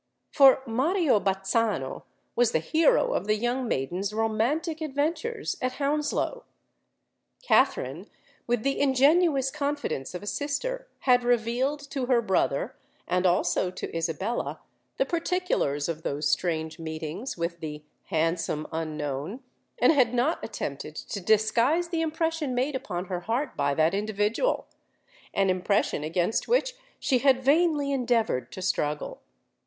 For 0.31 0.63
Mario 0.65 1.19
Bazzano 1.19 2.05
was 2.35 2.53
the 2.53 2.57
hero 2.59 3.13
of 3.13 3.27
the 3.27 3.35
young 3.35 3.67
maiden's 3.67 4.13
romantic 4.13 4.81
adventures 4.81 5.57
at 5.61 5.73
Hounslow! 5.73 6.43
Katherine, 7.43 8.09
with 8.47 8.63
the 8.63 8.79
ingenuous 8.81 9.51
confidence 9.51 10.15
of 10.15 10.23
a 10.23 10.25
sister, 10.25 10.87
had 11.01 11.23
revealed 11.23 11.81
to 11.91 12.07
her 12.07 12.19
brother, 12.19 12.75
and 13.07 13.27
also 13.27 13.69
to 13.69 13.95
Isabella, 13.95 14.59
the 14.97 15.05
particulars 15.05 15.87
of 15.87 16.01
those 16.01 16.27
strange 16.27 16.79
meetings 16.79 17.37
with 17.37 17.59
the 17.59 17.83
"handsome 18.05 18.65
unknown," 18.71 19.41
and 19.77 19.91
had 19.93 20.15
not 20.15 20.43
attempted 20.43 20.95
to 20.95 21.19
disguise 21.21 21.89
the 21.89 22.01
impression 22.01 22.55
made 22.55 22.73
upon 22.75 23.05
her 23.05 23.19
heart 23.19 23.55
by 23.55 23.75
that 23.75 23.93
individual,—an 23.93 25.49
impression 25.51 26.03
against 26.03 26.47
which 26.47 26.73
she 26.99 27.19
had 27.19 27.43
vainly 27.43 27.91
endeavoured 27.91 28.51
to 28.51 28.63
struggle. 28.63 29.21